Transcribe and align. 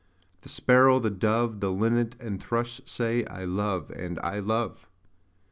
The 0.41 0.49
Sparrow, 0.49 0.97
the 0.97 1.11
Dove, 1.11 1.59
The 1.59 1.69
Linnet 1.71 2.15
and 2.19 2.41
Thrush 2.41 2.81
say, 2.85 3.23
'I 3.27 3.45
love 3.45 3.91
and 3.91 4.17
I 4.23 4.39
love!' 4.39 4.87